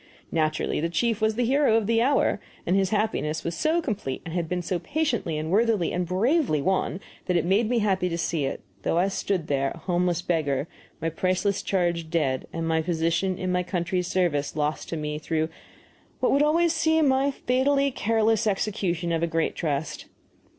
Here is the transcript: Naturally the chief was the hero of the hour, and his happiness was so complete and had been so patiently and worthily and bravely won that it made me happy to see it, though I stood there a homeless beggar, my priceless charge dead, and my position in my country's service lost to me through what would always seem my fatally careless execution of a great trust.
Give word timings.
Naturally 0.31 0.79
the 0.79 0.89
chief 0.89 1.21
was 1.21 1.35
the 1.35 1.45
hero 1.45 1.75
of 1.77 1.85
the 1.85 2.01
hour, 2.01 2.41
and 2.65 2.75
his 2.75 2.89
happiness 2.89 3.43
was 3.43 3.55
so 3.55 3.83
complete 3.83 4.23
and 4.25 4.33
had 4.33 4.49
been 4.49 4.63
so 4.63 4.79
patiently 4.79 5.37
and 5.37 5.51
worthily 5.51 5.93
and 5.93 6.07
bravely 6.07 6.59
won 6.59 6.99
that 7.27 7.37
it 7.37 7.45
made 7.45 7.69
me 7.69 7.77
happy 7.77 8.09
to 8.09 8.17
see 8.17 8.45
it, 8.45 8.61
though 8.81 8.97
I 8.97 9.09
stood 9.09 9.45
there 9.45 9.69
a 9.75 9.77
homeless 9.77 10.23
beggar, 10.23 10.67
my 10.99 11.09
priceless 11.11 11.61
charge 11.61 12.09
dead, 12.09 12.47
and 12.51 12.67
my 12.67 12.81
position 12.81 13.37
in 13.37 13.51
my 13.51 13.61
country's 13.61 14.07
service 14.07 14.55
lost 14.55 14.89
to 14.89 14.97
me 14.97 15.19
through 15.19 15.49
what 16.19 16.31
would 16.31 16.41
always 16.41 16.73
seem 16.73 17.07
my 17.07 17.29
fatally 17.29 17.91
careless 17.91 18.47
execution 18.47 19.11
of 19.11 19.21
a 19.21 19.27
great 19.27 19.53
trust. 19.53 20.05